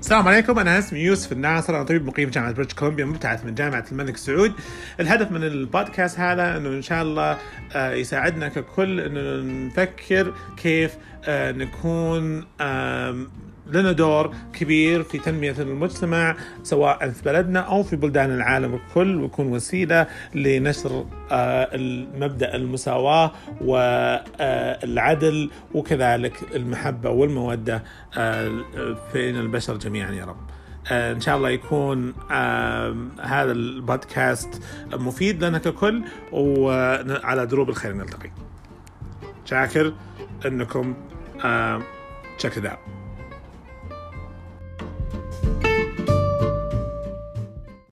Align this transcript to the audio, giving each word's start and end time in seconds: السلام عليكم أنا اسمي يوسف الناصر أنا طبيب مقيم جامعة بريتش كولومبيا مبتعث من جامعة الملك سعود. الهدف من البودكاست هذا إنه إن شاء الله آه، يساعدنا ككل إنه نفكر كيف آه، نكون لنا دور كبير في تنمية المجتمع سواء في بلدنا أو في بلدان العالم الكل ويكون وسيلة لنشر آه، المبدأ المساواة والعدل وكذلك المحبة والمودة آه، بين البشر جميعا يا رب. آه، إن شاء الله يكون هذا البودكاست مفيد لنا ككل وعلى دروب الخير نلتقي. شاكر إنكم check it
السلام 0.00 0.28
عليكم 0.28 0.58
أنا 0.58 0.78
اسمي 0.78 0.98
يوسف 1.00 1.32
الناصر 1.32 1.76
أنا 1.76 1.84
طبيب 1.84 2.06
مقيم 2.06 2.30
جامعة 2.30 2.52
بريتش 2.52 2.74
كولومبيا 2.74 3.04
مبتعث 3.04 3.44
من 3.44 3.54
جامعة 3.54 3.84
الملك 3.92 4.16
سعود. 4.16 4.52
الهدف 5.00 5.30
من 5.30 5.44
البودكاست 5.44 6.20
هذا 6.20 6.56
إنه 6.56 6.68
إن 6.68 6.82
شاء 6.82 7.02
الله 7.02 7.38
آه، 7.74 7.92
يساعدنا 7.92 8.48
ككل 8.48 9.00
إنه 9.00 9.42
نفكر 9.66 10.34
كيف 10.56 10.96
آه، 11.24 11.52
نكون 11.52 12.44
لنا 13.66 13.92
دور 13.92 14.34
كبير 14.52 15.02
في 15.02 15.18
تنمية 15.18 15.54
المجتمع 15.58 16.36
سواء 16.62 17.10
في 17.10 17.22
بلدنا 17.22 17.60
أو 17.60 17.82
في 17.82 17.96
بلدان 17.96 18.30
العالم 18.34 18.74
الكل 18.74 19.16
ويكون 19.16 19.46
وسيلة 19.46 20.06
لنشر 20.34 21.06
آه، 21.32 21.68
المبدأ 21.72 22.54
المساواة 22.54 23.32
والعدل 23.60 25.50
وكذلك 25.74 26.32
المحبة 26.54 27.10
والمودة 27.10 27.82
آه، 28.18 28.64
بين 29.14 29.36
البشر 29.36 29.76
جميعا 29.76 30.12
يا 30.12 30.24
رب. 30.24 30.36
آه، 30.90 31.12
إن 31.12 31.20
شاء 31.20 31.36
الله 31.36 31.50
يكون 31.50 32.14
هذا 33.20 33.52
البودكاست 33.52 34.62
مفيد 34.92 35.44
لنا 35.44 35.58
ككل 35.58 36.04
وعلى 36.32 37.46
دروب 37.46 37.68
الخير 37.68 37.92
نلتقي. 37.92 38.30
شاكر 39.44 39.92
إنكم 40.46 40.94
check 42.38 42.58
it 42.58 42.78